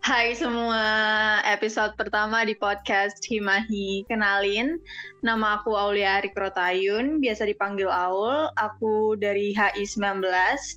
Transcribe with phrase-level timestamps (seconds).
[0.00, 0.80] Hai semua,
[1.44, 4.08] episode pertama di podcast Himahi.
[4.08, 4.80] Kenalin,
[5.20, 8.48] nama aku Aulia Rikrotayun, biasa dipanggil Aul.
[8.56, 10.24] Aku dari HI 19,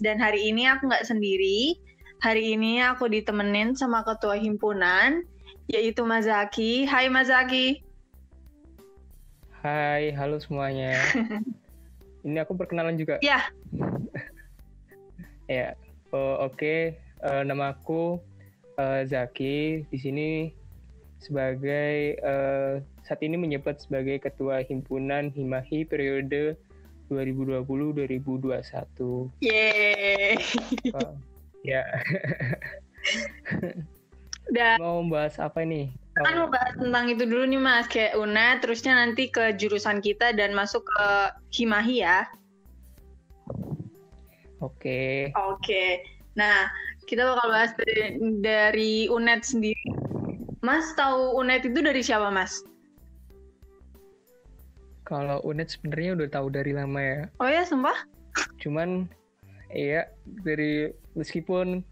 [0.03, 1.79] dan hari ini aku nggak sendiri.
[2.19, 5.23] Hari ini aku ditemenin sama ketua himpunan,
[5.71, 6.83] yaitu Mazaki.
[6.83, 7.79] Hai Mazaki.
[9.63, 10.99] Hai, halo semuanya.
[12.27, 13.23] ini aku perkenalan juga.
[13.23, 13.47] Ya.
[15.47, 15.79] ya,
[16.11, 16.59] oh, oke.
[16.59, 16.99] Okay.
[17.23, 18.19] Uh, nama aku
[18.77, 20.53] uh, Zaki di sini
[21.23, 26.59] sebagai uh, saat ini menjabat sebagai ketua himpunan Himahi periode
[27.07, 29.31] 2020-2021.
[29.43, 30.39] Yeay.
[30.95, 31.15] Oh,
[31.63, 31.83] ya.
[34.55, 35.91] Dan mau bahas apa nih?
[36.19, 40.29] Kan mau bahas tentang itu dulu nih Mas, kayak UNED, terusnya nanti ke jurusan kita
[40.35, 42.29] dan masuk ke Himahi ya.
[44.61, 44.61] Oke.
[44.61, 45.33] Okay.
[45.33, 45.57] Oke.
[45.63, 46.05] Okay.
[46.37, 46.69] Nah,
[47.05, 49.87] kita bakal bahas dari, dari UNED sendiri.
[50.63, 52.63] Mas tahu UNED itu dari siapa, Mas?
[55.03, 57.19] Kalau UNED sebenarnya udah tahu dari lama ya.
[57.43, 57.95] Oh ya, sumpah?
[58.63, 59.11] Cuman
[59.73, 60.07] iya
[60.45, 61.83] dari meskipun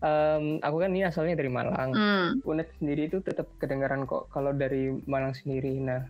[0.00, 1.92] um, aku kan ini asalnya dari Malang.
[1.92, 2.28] Mm.
[2.48, 5.76] UNED sendiri itu tetap kedengaran kok kalau dari Malang sendiri.
[5.76, 6.08] Nah,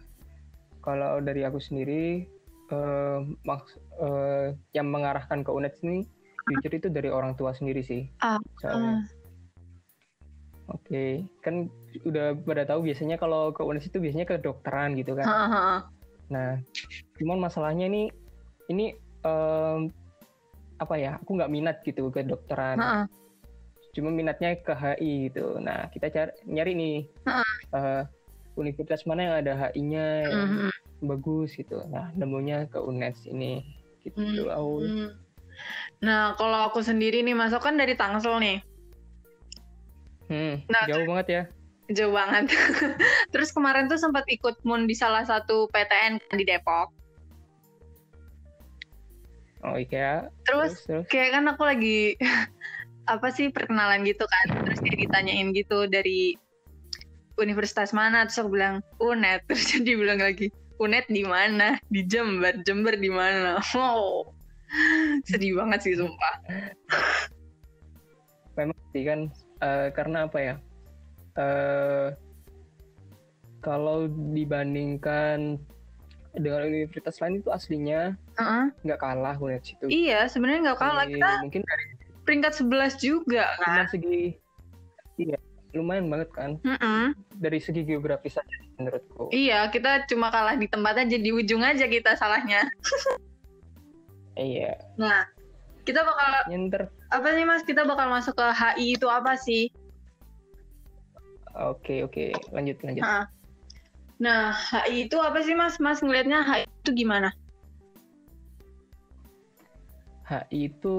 [0.87, 2.31] kalau dari aku sendiri
[2.71, 6.07] uh, maks uh, yang mengarahkan ke UNED ini
[6.47, 8.07] jujur itu dari orang tua sendiri sih.
[8.23, 9.03] Uh, soalnya.
[9.03, 9.03] Uh.
[10.67, 11.11] Oke, okay.
[11.47, 11.71] kan
[12.03, 15.27] udah pada tahu biasanya kalau ke UNES itu biasanya ke dokteran gitu kan.
[15.27, 15.81] Uh, uh,
[16.27, 16.59] Nah,
[17.23, 18.11] cuman masalahnya ini
[18.67, 19.87] ini um,
[20.83, 21.23] apa ya?
[21.23, 22.83] Aku nggak minat gitu ke dokteran.
[22.83, 23.07] Uh.
[23.95, 25.57] Cuma minatnya ke HI gitu.
[25.63, 26.97] Nah, kita cari nyari nih
[27.31, 28.03] uh, uh,
[28.59, 30.75] universitas mana yang ada HI-nya yang uh.
[31.07, 31.79] bagus gitu.
[31.87, 33.63] Nah, nemunya ke UNES ini
[34.03, 34.51] gitu.
[34.51, 35.15] Uh, uh.
[36.05, 38.59] Nah, kalau aku sendiri nih masuk kan dari Tangsel nih.
[40.27, 41.43] Hmm, nah, jauh banget ya.
[41.93, 42.51] Jauh banget.
[43.33, 46.91] terus kemarin tuh sempat ikut mun di salah satu PTN di Depok.
[49.65, 50.29] Oh iya.
[50.45, 51.05] Terus, terus, terus.
[51.09, 52.19] kayak kan aku lagi
[53.13, 54.67] apa sih perkenalan gitu kan.
[54.67, 56.37] Terus dia ditanyain gitu dari
[57.37, 62.61] universitas mana terus aku bilang UNED terus dia bilang lagi UNED di mana di Jember
[62.65, 64.29] Jember di mana wow
[65.29, 66.35] sedih banget sih sumpah.
[68.57, 69.21] Memang sih kan
[69.63, 70.55] uh, karena apa ya?
[71.37, 72.09] Uh,
[73.61, 75.61] kalau dibandingkan
[76.37, 78.15] dengan universitas lain itu aslinya
[78.85, 79.15] nggak uh -uh.
[79.17, 79.85] kalah melihat situ.
[79.89, 81.07] Iya sebenarnya nggak kalah.
[81.09, 81.87] Kita mungkin dari
[82.27, 83.89] peringkat 11 juga kan?
[83.89, 84.37] segi
[85.17, 85.39] iya
[85.73, 86.51] lumayan banget kan?
[87.41, 89.33] Dari segi geografis saja menurutku.
[89.33, 92.69] Iya kita cuma kalah di tempat aja di ujung aja kita salahnya
[94.37, 94.77] Iya.
[95.01, 95.25] Nah,
[95.89, 96.93] kita bakal nyenter.
[97.09, 97.63] Apa sih Mas?
[97.65, 99.73] Kita bakal masuk ke HI itu apa sih?
[101.57, 102.37] Oke, oke.
[102.53, 103.01] Lanjut, lanjut.
[103.01, 103.25] Nah,
[104.21, 105.81] nah HI itu apa sih Mas?
[105.81, 107.33] Mas ngelihatnya HI itu gimana?
[110.29, 110.97] HI itu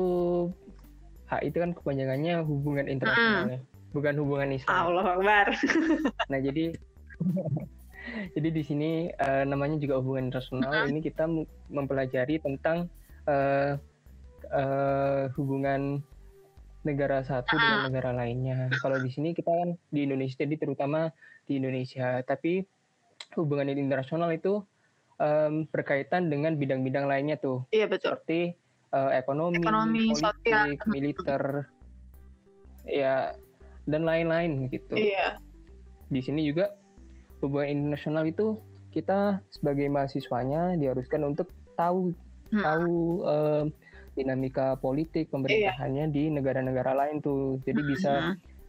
[1.27, 3.91] HI itu kan kepanjangannya hubungan internasional hmm.
[3.91, 4.71] bukan hubungan Islam.
[4.73, 5.47] Allah Akbar.
[6.31, 6.71] nah, jadi
[8.35, 10.71] jadi di sini uh, namanya juga hubungan internasional.
[10.71, 10.89] Hmm.
[10.95, 11.27] Ini kita
[11.67, 12.87] mempelajari tentang
[13.27, 13.77] uh,
[14.51, 16.01] uh, hubungan
[16.87, 17.59] negara satu uh.
[17.59, 18.71] dengan negara lainnya.
[18.79, 21.11] Kalau di sini kita kan di Indonesia, jadi terutama
[21.45, 22.23] di Indonesia.
[22.23, 22.63] Tapi
[23.35, 24.63] hubungan internasional itu
[25.19, 27.67] um, berkaitan dengan bidang-bidang lainnya tuh.
[27.75, 28.15] Iya betul.
[28.15, 28.55] Seperti
[28.95, 30.67] uh, ekonomi, ekonomi politik, sosial.
[30.87, 31.43] militer,
[32.87, 33.35] ya
[33.87, 34.95] dan lain-lain gitu.
[34.95, 35.39] Iya.
[36.07, 36.71] Di sini juga
[37.43, 38.59] hubungan internasional itu
[38.95, 42.15] kita sebagai mahasiswanya diharuskan untuk tahu
[42.51, 42.63] hmm.
[42.63, 43.63] tahu uh,
[44.17, 46.13] dinamika politik pemerintahannya iya.
[46.13, 47.61] di negara-negara lain tuh.
[47.61, 47.89] Jadi hmm.
[47.93, 48.13] bisa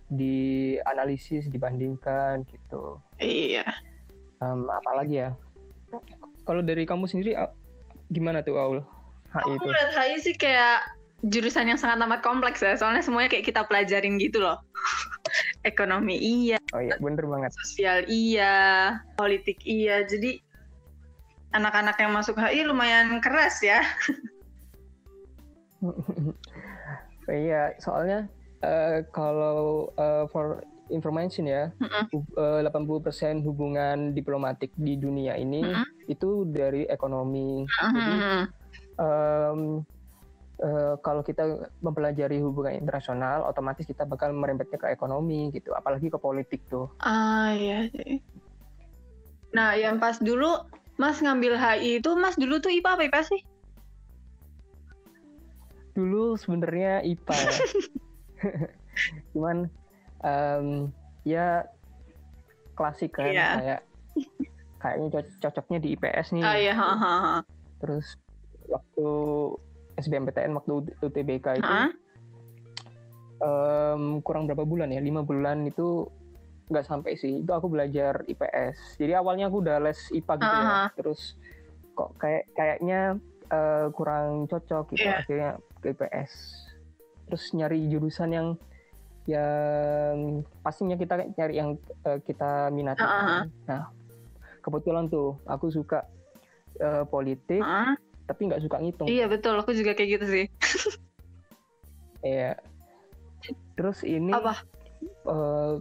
[0.09, 3.00] dianalisis dibandingkan gitu.
[3.21, 3.65] Iya.
[4.41, 5.31] Um, apalagi ya?
[6.44, 7.37] Kalau dari kamu sendiri
[8.09, 8.81] gimana tuh Aul?
[9.28, 10.81] HI aku lihat HI sih kayak
[11.21, 12.77] jurusan yang sangat amat kompleks ya.
[12.77, 14.56] Soalnya semuanya kayak kita pelajarin gitu loh.
[15.69, 17.53] Ekonomi iya oh iya bener banget.
[17.53, 18.54] sosial iya
[19.21, 20.07] politik iya.
[20.09, 20.41] Jadi
[21.53, 23.80] anak-anak yang masuk HI lumayan keras ya.
[27.30, 28.28] iya, soalnya
[28.65, 31.68] uh, kalau uh, for information ya,
[32.36, 35.84] uh, 80% hubungan diplomatik di dunia ini -uh.
[36.09, 37.65] itu dari ekonomi.
[37.65, 37.91] -huh.
[37.92, 38.16] Jadi
[38.97, 39.60] um,
[40.65, 46.18] uh, kalau kita mempelajari hubungan internasional, otomatis kita bakal merembetnya ke ekonomi gitu, apalagi ke
[46.18, 46.89] politik tuh.
[47.01, 47.89] Ah iya.
[49.53, 50.60] Nah, yang pas dulu
[50.98, 53.41] Mas ngambil HI itu, Mas dulu tuh IPA apa IPA sih?
[55.95, 57.54] Dulu sebenarnya IPA ya.
[59.30, 59.71] Cuman
[60.21, 60.66] um,
[61.22, 61.62] ya
[62.74, 63.48] klasik kan Iya.
[63.54, 63.80] kayak
[64.78, 67.36] kayaknya co- cocoknya di IPS nih Ah iya, ha, ha, ha.
[67.78, 68.15] terus
[68.66, 69.06] waktu
[69.98, 71.91] SBMPTN waktu UTBK itu Hah?
[73.39, 76.06] em, kurang berapa bulan ya lima bulan itu
[76.68, 80.68] nggak sampai sih itu aku belajar IPS jadi awalnya aku udah les IPA gitu ya
[80.68, 80.84] Aha.
[80.92, 81.20] terus
[81.92, 83.16] kok kayak kayaknya
[83.48, 85.16] eh, kurang cocok gitu Iya.
[85.18, 85.50] akhirnya
[85.80, 86.32] ke IPS
[87.26, 88.48] terus nyari jurusan yang
[89.24, 90.16] yang
[90.60, 91.70] pastinya kita nyari yang
[92.04, 93.44] eh, kita minati Aha.
[93.44, 93.48] kan.
[93.65, 93.82] nah
[94.60, 96.04] kebetulan tuh aku suka
[96.76, 97.97] eh, politik Hah?
[98.28, 100.47] tapi nggak suka ngitung Iya betul, aku juga kayak gitu sih.
[102.20, 102.60] Iya.
[103.72, 104.60] Terus ini Apa?
[105.24, 105.72] eh,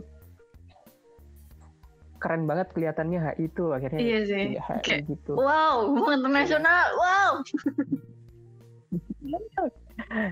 [2.18, 4.44] keren banget kelihatannya HI itu akhirnya Iya sih.
[4.58, 5.32] HI Kayak, gitu.
[5.38, 6.86] Wow, hubungan internasional.
[6.98, 7.32] Wow.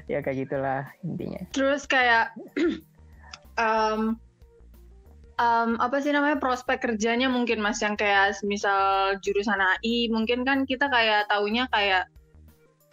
[0.07, 1.41] Ya kayak gitulah intinya.
[1.51, 2.31] Terus kayak
[3.59, 4.15] em,
[5.35, 10.63] em, apa sih namanya prospek kerjanya mungkin mas yang kayak misal jurusan AI mungkin kan
[10.63, 12.07] kita kayak taunya kayak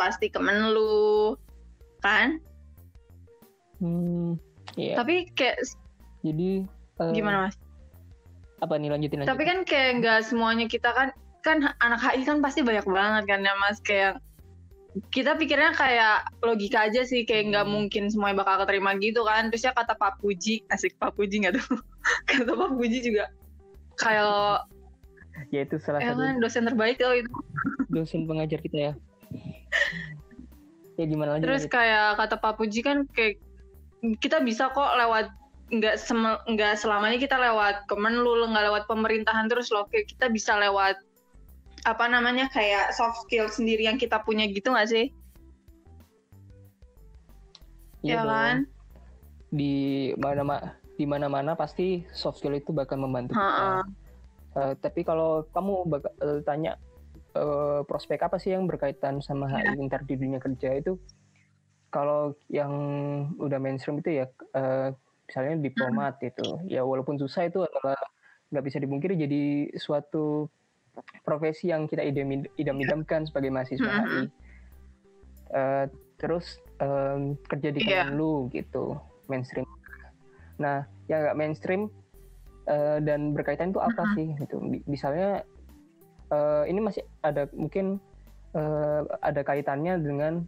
[0.01, 1.37] pasti Kemenlu
[2.03, 2.41] kan
[3.83, 4.39] Hmm,
[4.79, 4.95] iya.
[4.95, 5.59] tapi kayak
[6.23, 6.63] Jadi
[7.03, 7.59] eh, gimana mas
[8.63, 9.33] Apa nih lanjutin lanjutin.
[9.35, 11.09] tapi kan kayak nggak semuanya kita kan
[11.43, 14.23] kan anak HI kan pasti banyak banget kan ya mas kayak
[15.11, 17.75] kita pikirnya kayak logika aja sih kayak nggak Hmm.
[17.75, 21.59] mungkin semuanya bakal keterima gitu kan terus ya kata Pak Puji asik Pak Puji nggak
[21.59, 21.67] tuh
[22.31, 23.27] kata Pak Puji juga
[23.99, 24.69] kayak
[25.51, 27.31] ya itu salah ya satu kan dosen terbaik loh itu
[27.89, 28.93] dosen pengajar kita ya.
[31.01, 31.43] ya gimana lagi?
[31.49, 31.73] terus lanjut?
[31.75, 33.41] kayak kata Pak Puji kan kayak
[34.21, 35.33] kita bisa kok lewat
[35.71, 40.59] nggak sem- nggak selamanya kita lewat Kemenlu nggak lewat pemerintahan terus loh kayak kita bisa
[40.59, 40.99] lewat
[41.83, 45.07] apa namanya kayak soft skill sendiri yang kita punya gitu nggak sih
[48.03, 48.57] Iya ya kan
[49.53, 49.75] Di
[50.19, 50.59] mana
[50.99, 53.43] di mana-mana pasti soft skill itu bakal membantu kita.
[53.43, 53.83] Ha-ha.
[54.53, 56.77] Eh, tapi kalau kamu bak- eh, tanya
[57.33, 59.73] eh, prospek apa sih yang berkaitan sama Iya.
[59.73, 61.01] HI ntar di dunia kerja itu,
[61.89, 62.73] kalau yang
[63.41, 64.93] udah mainstream itu ya, eh,
[65.33, 67.97] misalnya diplomat itu, ya walaupun susah itu adalah
[68.53, 69.43] nggak bisa dipungkiri jadi
[69.81, 70.45] suatu
[71.25, 74.05] profesi yang kita idam idam-idamkan sebagai mahasiswa.
[74.05, 74.29] HI.
[75.49, 75.85] Eh,
[76.21, 78.05] terus em, kerja di Iya.
[78.05, 79.65] Kemenlu gitu, mainstream.
[80.61, 81.89] Nah, yang nggak mainstream
[82.69, 84.13] eh, dan berkaitan itu apa Mhm.
[84.13, 85.41] sih gitu Mi- misalnya
[86.29, 87.97] eh, ini masih ada mungkin
[88.53, 90.45] eh, ada kaitannya dengan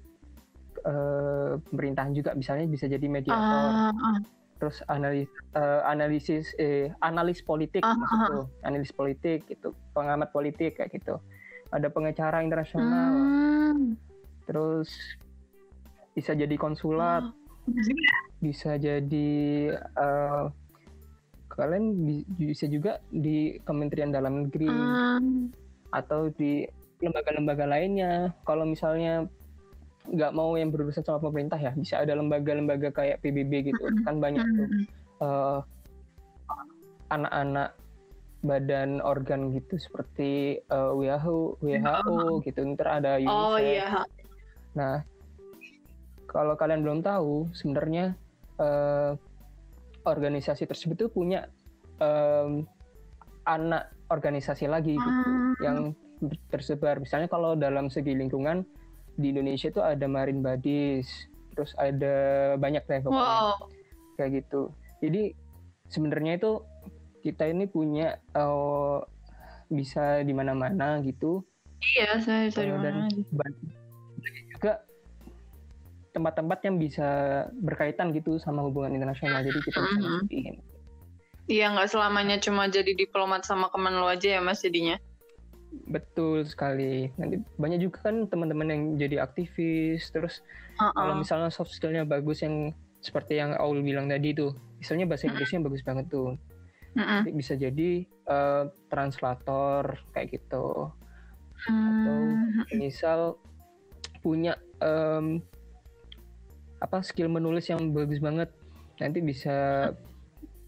[0.84, 4.18] eh, pemerintahan juga misalnya bisa jadi mediator Ah, ah.
[4.54, 10.94] Terus analis eh, analisis eh analis politik Ah, maksudku analis politik gitu pengamat politik kayak
[10.94, 11.18] gitu
[11.68, 13.12] ada pengacara internasional
[13.74, 13.98] Hmm.
[14.46, 14.88] terus
[16.14, 17.26] bisa jadi konsulat
[18.38, 19.30] bisa jadi
[19.74, 20.44] eh,
[21.50, 25.18] kalian bi- bisa juga di Kementerian Dalam Negeri Ah.
[25.94, 26.66] atau di
[26.98, 28.34] lembaga-lembaga lainnya.
[28.42, 29.26] Kalau misalnya
[30.04, 33.82] nggak mau yang berurusan sama pemerintah ya, bisa ada lembaga-lembaga kayak PBB gitu.
[34.04, 34.84] Kan banyak tuh Hmm.
[35.20, 35.58] eh,
[37.08, 37.70] anak-anak
[38.44, 42.60] badan organ gitu seperti eh, WHO, WHO gitu.
[42.76, 43.32] Ntar ada UNICEF.
[43.32, 44.04] Oh iya.
[44.76, 45.00] Nah,
[46.26, 48.12] kalau kalian belum tahu, sebenarnya
[48.54, 49.12] eh,
[50.04, 51.48] organisasi tersebut tuh punya
[51.96, 52.68] em,
[53.46, 55.54] anak organisasi lagi gitu, Ah.
[55.64, 55.78] yang
[56.50, 57.00] tersebar.
[57.00, 58.68] Misalnya kalau dalam segi lingkungan
[59.14, 61.06] di Indonesia itu ada Marin Badis,
[61.52, 62.14] terus ada
[62.56, 63.58] banyak deh pokoknya Wow.
[64.14, 64.70] kayak gitu.
[64.98, 65.22] Jadi
[65.86, 66.52] sebenarnya itu
[67.20, 68.98] kita ini punya eh,
[69.66, 71.40] bisa di mana-mana gitu
[71.96, 72.88] Iya, saya bisa Eh, di mana
[73.32, 73.64] banyak
[74.16, 74.72] banyak juga
[76.14, 77.08] tempat-tempat yang bisa
[77.58, 80.12] berkaitan gitu sama hubungan internasional jadi kita bisa Mhm.
[80.20, 80.56] mastiin
[81.44, 84.96] Iya, nggak selamanya cuma jadi diplomat sama Kemenlu aja ya Mas jadinya.
[85.84, 90.40] Betul sekali nanti banyak juga kan teman-teman yang jadi aktivis terus
[90.74, 91.18] Ah, kalau ah.
[91.18, 95.84] misalnya soft skillnya bagus yang seperti yang Aul bilang tadi tuh misalnya bahasa Inggrisnya bagus
[95.86, 96.34] banget tuh
[96.94, 97.26] Mm-mm.
[97.26, 100.94] Jadi bisa jadi eh, translator kayak gitu
[101.64, 102.60] atau Hmm.
[102.76, 103.38] misal
[104.20, 105.40] punya em,
[106.76, 108.50] apa skill menulis yang bagus banget
[109.00, 109.88] nanti bisa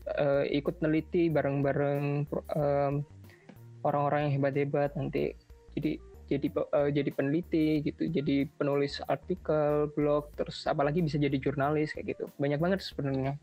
[0.06, 2.30] eh, ikut neliti bareng-bareng
[3.86, 5.38] orang-orang yang hebat-hebat nanti
[5.78, 11.94] jadi jadi eh, jadi peneliti gitu jadi penulis artikel blog terus apalagi bisa jadi jurnalis
[11.94, 13.38] kayak gitu banyak banget sebenarnya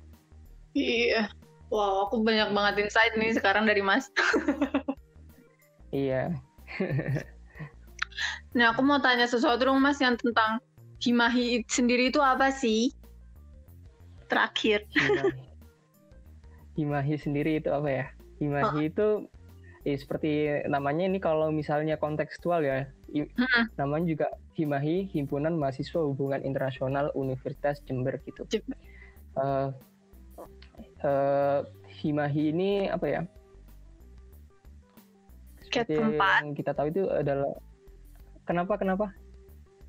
[0.73, 1.29] Iya.
[1.69, 4.09] Wow, aku banyak banget insight nih sekarang dari Mas.
[5.93, 6.33] iya
[8.53, 10.61] Nah, aku mau tanya sesuatu dong Mas yang tentang
[11.01, 12.93] Himahi sendiri itu apa sih?
[14.29, 14.85] Terakhir.
[14.93, 15.41] Himahi.
[16.77, 18.05] Himahi sendiri itu apa ya?
[18.37, 18.89] Himahi oh.
[18.93, 19.07] itu
[19.83, 23.69] eh, seperti namanya ini kalau misalnya kontekstual ya, Hmm.
[23.77, 28.47] namanya juga Himahi Himpunan Mahasiswa Hubungan Internasional Universitas Jember gitu.
[28.49, 28.77] Jember.
[29.37, 29.69] Uh,
[31.05, 31.61] uh,
[32.01, 33.21] Himahi ini apa ya?
[35.69, 36.41] Kayak tempat.
[36.45, 37.53] yang kita tahu itu adalah
[38.45, 39.05] kenapa kenapa?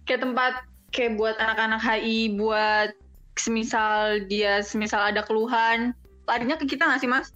[0.08, 0.52] Kayak tempat
[0.92, 2.90] kayak buat anak-anak HI buat
[3.36, 5.90] semisal dia semisal ada keluhan
[6.24, 7.34] larinya ke kita nggak sih mas?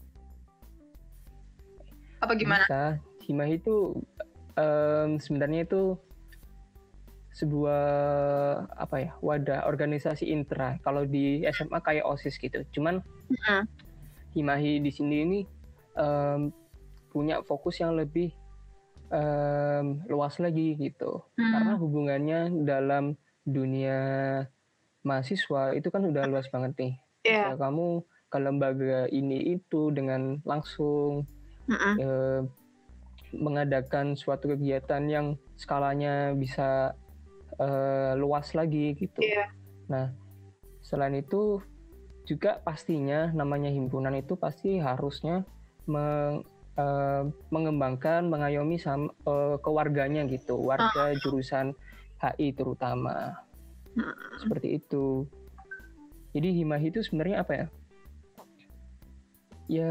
[2.18, 2.64] Apa gimana?
[2.66, 2.84] Bisa.
[3.24, 3.92] Himahi itu
[4.56, 5.96] um, sebenarnya itu
[7.38, 7.84] sebuah
[8.74, 12.98] apa ya wadah organisasi intra kalau di SMA kayak osis gitu cuman
[13.44, 13.68] Hmm.
[14.32, 15.40] Himahi di sini ini
[15.94, 16.48] um,
[17.12, 18.32] punya fokus yang lebih
[19.12, 21.52] um, luas lagi gitu Hmm.
[21.54, 24.00] karena hubungannya dalam dunia
[25.04, 27.52] mahasiswa itu kan udah luas banget nih Iya.
[27.52, 27.86] Bisa kamu
[28.28, 31.28] ke lembaga ini itu dengan langsung
[31.68, 31.94] Mm-mm.
[32.00, 32.40] eh,
[33.36, 36.96] mengadakan suatu kegiatan yang skalanya bisa
[37.60, 39.20] eh, luas lagi gitu.
[39.20, 39.52] Iya.
[39.92, 40.06] Nah,
[40.80, 41.60] selain itu
[42.24, 45.44] juga pastinya namanya himpunan itu pasti harusnya
[45.88, 46.44] meng-
[46.76, 51.76] eh, mengembangkan, mengayomi sama eh, kewarganya gitu, warga jurusan
[52.18, 53.44] HI terutama.
[54.38, 55.26] Seperti itu.
[56.32, 57.66] Jadi Himahi itu sebenarnya apa ya?
[59.68, 59.90] Ya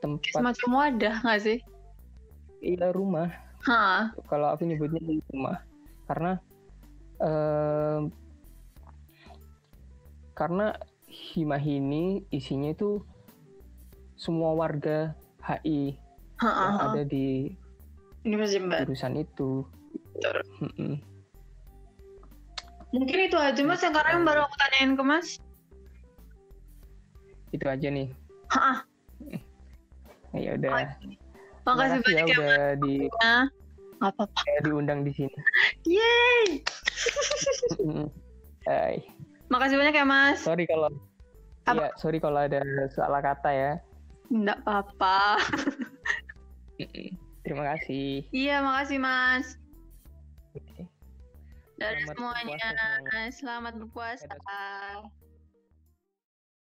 [0.00, 1.58] tempat Semacam wadah nggak sih?
[2.60, 3.28] iya rumah.
[3.60, 4.08] Hah.
[4.28, 5.60] kalau aku nyebutnya di rumah
[6.08, 6.40] karena
[10.32, 10.72] karena
[11.10, 13.04] Himahi ini isinya itu
[14.16, 15.12] semua warga
[15.44, 15.92] HI
[16.40, 16.92] yang hah.
[16.92, 17.52] ada di
[18.24, 19.64] jurusan itu.
[22.90, 25.36] Mungkin itu aja mas yang karena baru aku tanyain ke mas.
[27.52, 28.08] Itu aja nih.
[28.50, 28.88] Hah.
[30.34, 30.70] Ya udah.
[31.66, 33.46] Makasih Terima banyak ya ya udah di mas.
[34.00, 34.40] Gak apa-apa.
[34.64, 35.38] diundang di sini.
[35.84, 36.64] Yeay.
[38.68, 38.96] Hai.
[39.52, 40.40] Makasih banyak ya mas.
[40.40, 40.88] Sorry kalau
[41.68, 41.76] Apa?
[41.76, 43.72] Iya, sorry kalau ada salah kata ya.
[44.32, 45.36] Nggak apa-apa.
[47.44, 48.24] Terima kasih.
[48.32, 49.60] Iya makasih mas.
[51.76, 52.56] Selamat semuanya.
[52.56, 53.20] berpuasa semuanya.
[53.32, 54.32] Selamat berpuasa.